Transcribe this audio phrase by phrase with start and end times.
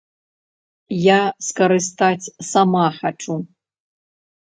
[0.99, 1.17] Я
[1.47, 3.37] скарыстаць сама хачу.